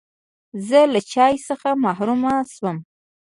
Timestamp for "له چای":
0.93-1.35